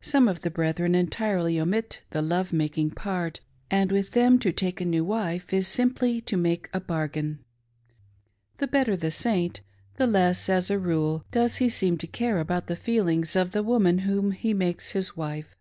Some 0.00 0.28
of 0.28 0.42
the 0.42 0.52
brethren 0.52 0.94
entirely 0.94 1.58
omit 1.58 2.02
the 2.10 2.22
love 2.22 2.52
making 2.52 2.92
part, 2.92 3.40
and 3.72 3.90
with 3.90 4.12
them 4.12 4.38
to 4.38 4.52
take 4.52 4.80
a 4.80 4.84
new 4.84 5.04
wife 5.04 5.52
is 5.52 5.66
simply 5.66 6.20
to 6.20 6.36
make 6.36 6.70
a 6.72 6.78
bargain. 6.78 7.40
The 8.58 8.68
better 8.68 8.94
the 8.96 9.10
Saint, 9.10 9.62
the 9.96 10.06
less, 10.06 10.48
as 10.48 10.70
a 10.70 10.78
rule, 10.78 11.24
does 11.32 11.56
he 11.56 11.68
seem 11.68 11.98
to 11.98 12.06
care 12.06 12.38
about 12.38 12.68
the 12.68 12.76
feelings 12.76 13.34
of 13.34 13.50
the 13.50 13.64
woman 13.64 13.98
whom 14.06 14.30
he 14.30 14.54
makes 14.54 14.92
his 14.92 15.16
wife. 15.16 15.56